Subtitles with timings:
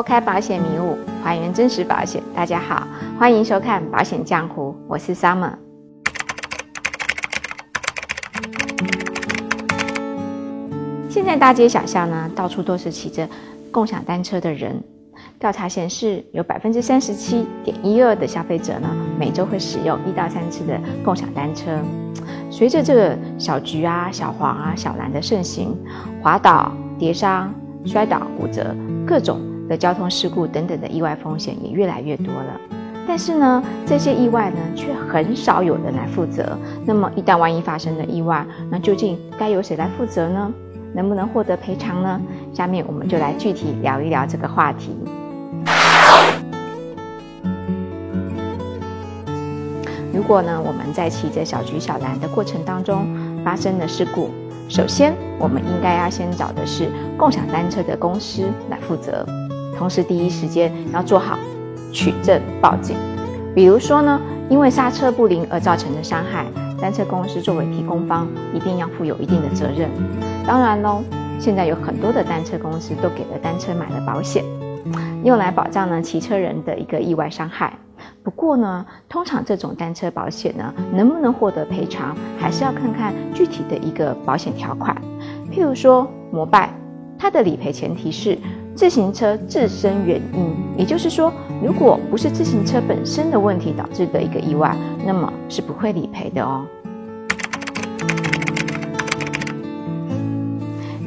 [0.00, 2.22] 拨开保险迷雾，还原真实保险。
[2.34, 5.52] 大家好，欢迎收看《保险江湖》，我是 Summer。
[11.10, 13.28] 现在大街小巷呢，到处都是骑着
[13.70, 14.82] 共享单车的人。
[15.38, 21.78] 调查显示，有百分之三十七点一二的消费者呢，每周会使用一到三次的共享单车。
[22.50, 25.76] 随着这个小橘啊、小黄啊、小蓝的盛行，
[26.22, 27.52] 滑倒、跌伤、
[27.84, 28.74] 摔倒、骨折，
[29.06, 29.38] 各种
[29.70, 32.60] 的交通事故等等的意外风险也越来越多了。
[33.06, 36.58] 但是呢，这些意外呢，却很少有人来负责。
[36.84, 40.52] 那么，一旦万一发生了意外，那究竟该由谁来负责呢？
[40.92, 42.20] 能不能获得赔偿呢？
[42.52, 44.96] 下面我们就来具体聊一聊这个话题。
[50.12, 53.06] 如果呢，我们在骑着小橘小蓝的过程当中
[53.44, 54.30] 发生了事故，
[54.68, 59.26] 首先我们应该要先找的是共享单车的公司来负责，
[59.80, 61.38] 同时第一时间要做好
[61.90, 62.98] 取证报警。
[63.54, 66.44] 比如说呢，因为刹车不灵而造成的伤害，
[66.78, 69.88] 单车公司作为提供方，一定要负有一定的责任。
[70.46, 71.02] 当然喽，
[71.38, 74.44] 现在有很多的单车公司都给了单车买了保险。
[75.24, 77.72] 用来保障呢骑车人的一个意外伤害。
[78.22, 84.94] 不过呢，通常这种单车保险呢，能不能获得赔偿，还是要看看具体的一个保险条款。
[85.50, 86.68] 譬如说，摩拜，
[87.18, 88.36] 它的理赔前提是
[88.80, 91.30] 自行车自身原因，也就是说，
[91.62, 96.64] 如果不是自行车本身的问题导致的一个意外，那么是不会理赔的哦。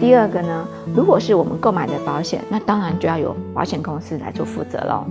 [0.00, 5.04] 第二个呢，如果是我们购买的保险，那当然就要由保险公司来做负责喽。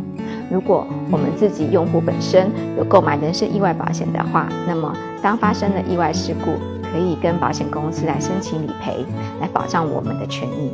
[0.49, 4.91] 如果我们自己用户本身有购买人身意外保险的话，那么
[5.21, 6.53] 当发生了意外事故，
[6.91, 9.05] 可以跟保险公司来申请理赔，
[9.39, 10.73] 来保障我们的权益。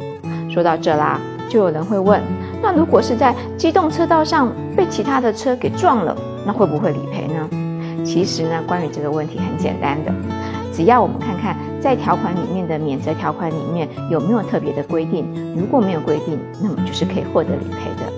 [0.49, 1.19] 说到这啦，
[1.53, 2.19] 就有人会问：
[2.63, 6.17] 那如果是在机动车道上被其他的车给撞了，
[6.47, 8.03] 那会不会理赔呢？
[8.03, 10.11] 其实呢，关于这个问题很简单的。
[10.73, 18.11] 只要我们看看在条款里面的免责条款里面有没有特别的规定，如果没有规定，那么就是可以获得理赔的。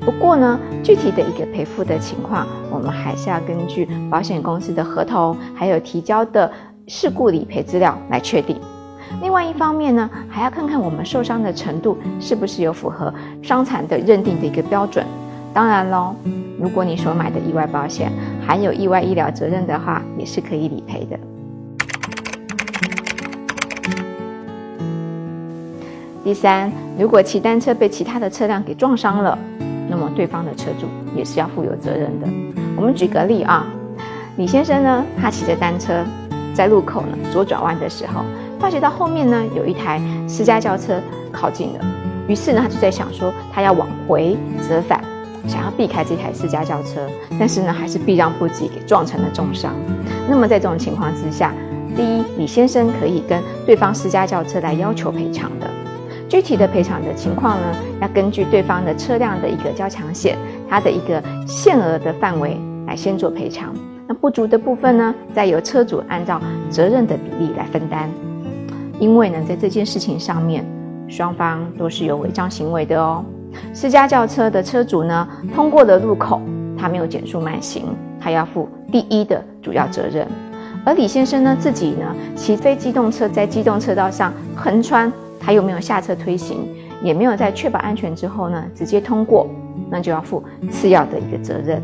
[0.00, 6.50] 不过呢，具体的一个赔付的情况，我们还是要根据保险公司的合同，还有提交的
[6.86, 8.56] 事故理赔资料来确定。
[9.20, 15.04] 另外一方面呢，还要看看我们受伤的程度是不是有符合伤残的认定的一个标准。
[15.52, 16.14] 当然喽，
[16.60, 18.12] 如果你所买的意外保险
[18.46, 21.18] 含有意外医疗责任的话，也是可以理赔的。
[26.22, 29.38] 第三，如果骑单车被其他的车辆给撞伤了，
[29.88, 30.86] 那么对方的车主
[31.16, 32.28] 也是要负有责任的。
[32.76, 33.66] 我们举个例啊，
[34.36, 36.04] 李先生呢，他骑着单车
[36.54, 38.24] 在路口呢左转弯的时候，
[38.58, 41.00] 发觉到后面呢有一台私家轿车
[41.32, 41.84] 靠近了，
[42.26, 44.36] 于是呢他就在想说，他要往回
[44.68, 45.02] 折返，
[45.46, 47.08] 想要避开这台私家轿车，
[47.38, 49.74] 但是呢还是避让不及，给撞成了重伤。
[50.28, 51.52] 那么在这种情况之下，
[51.96, 55.66] 第一，李先生可以跟对方私家轿车来要求赔偿的。
[56.28, 60.36] 具体的赔偿的情况呢，要根据对方的车辆的一个交强险，
[60.68, 63.74] 它的一个限额的范围来先做赔偿。
[64.08, 68.08] 那不足的部分呢，再由车主按照责任的比例来分担。
[68.98, 70.64] 因为呢，在这件事情上面，
[71.06, 73.22] 双方都是有违章行为的哦。
[73.74, 76.40] 私家轿车的车主呢，通过的路口，
[76.76, 77.84] 他没有减速慢行，
[78.18, 80.26] 他要负第一的主要责任。
[80.86, 85.12] 而李先生呢，自己呢，骑非机动车在机动车道上横穿。
[85.40, 86.66] 他又没有下车推行，
[87.02, 89.46] 也没有在确保安全之后呢，直接通过，
[89.88, 91.80] 那就要负次要的一个责任。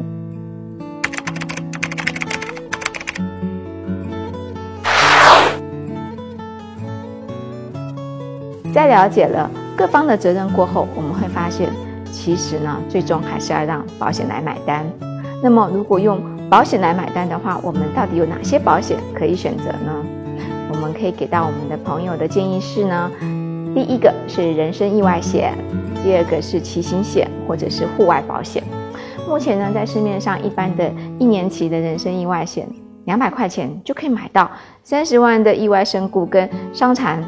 [8.75, 11.69] 在了解了各方的责任过后，我们会发现，
[12.11, 14.85] 其实呢，最终还是要让保险来买单。
[15.41, 16.21] 那么，如果用
[16.51, 20.05] 保险来买单的话，我们到底有哪些保险可以选择呢？
[20.73, 23.13] 我们可以给到我们的朋友的建议是呢。
[23.77, 25.55] 第一个是人身意外险，
[26.03, 28.61] 第二个是骑行险或者是户外保险。
[29.29, 32.69] 目前呢，在市面上一般的一年期的人身意外险，
[33.05, 34.51] 两百块钱就可以买到
[34.83, 37.23] 三十万的意外身故跟伤残，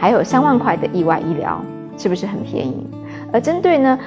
[0.00, 1.62] 还有三万块的意外医疗，
[1.98, 2.86] 是不是很便宜？
[3.30, 3.98] 而针对呢，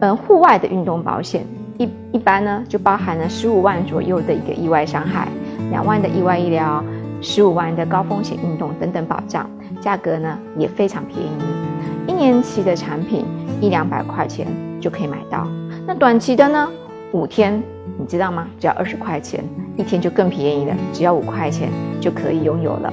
[0.00, 1.44] 嗯，户外的运动保险，
[1.78, 5.26] 一一般呢就包含了十五万左右的一个意外伤害，
[5.70, 6.84] 两万的意外医疗。
[7.20, 9.50] 十五万的高风险运动等等保障，
[9.80, 13.24] 价格呢也非常便宜，一年期的产品
[13.60, 14.46] 一两百块钱
[14.80, 15.44] 就可以买到。
[15.84, 16.68] 那短期的呢，
[17.10, 17.60] 五天
[17.98, 18.46] 你知道吗？
[18.60, 19.42] 只要二十块钱，
[19.76, 22.92] 一天就更便宜了，只要五块钱就可以拥有了。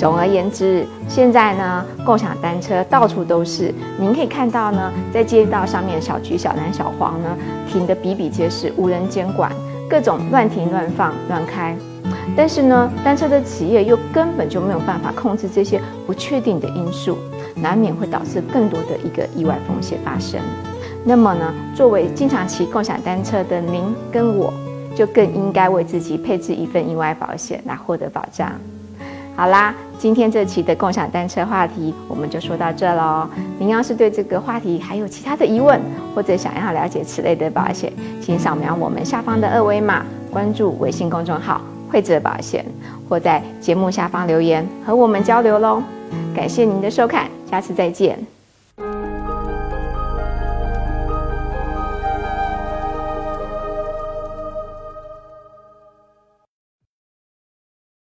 [0.00, 7.36] 总而言之，现在呢，共享单车到处都是，您可以看到呢，在街道上面，小橘、小蓝、小黄呢，
[7.68, 9.52] 停得比比皆是，无人监管，
[9.90, 11.76] 各种乱停、乱放、乱开。
[12.34, 17.18] 但是呢，单车的企业又根本就没有办法控制这些不确定的因素，
[17.54, 20.40] 难免会导致更多的一个意外风险发生。
[21.04, 24.50] 那么呢，作为经常骑共享单车的您跟我，
[24.96, 28.50] 就更应该为自己配置一份意外保险来获得保障。
[29.40, 33.26] 好啦，今天这期的共享单车话题我们就说到这喽。
[33.58, 35.80] 您要是对这个话题还有其他的疑问，
[36.14, 37.90] 或者想要了解此类的保险，
[38.20, 42.62] 请扫描我们下方的二维码，关注微信公众号“惠泽保险”，
[43.08, 45.82] 或在节目下方留言和我们交流喽。
[46.36, 48.39] 感谢您的收看，下次再见。